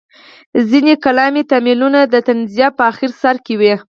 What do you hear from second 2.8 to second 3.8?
اخر سر کې وو.